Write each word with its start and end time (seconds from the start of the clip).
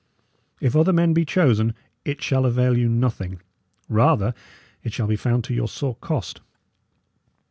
If 0.59 0.75
other 0.75 0.91
men 0.91 1.13
be 1.13 1.25
chosen, 1.25 1.75
it 2.05 2.23
shall 2.23 2.47
avail 2.47 2.75
you 2.75 2.89
nothing; 2.89 3.39
rather 3.87 4.33
it 4.83 4.93
shall 4.93 5.05
be 5.05 5.15
found 5.15 5.43
to 5.43 5.53
your 5.53 5.67
sore 5.67 5.93
cost. 5.97 6.41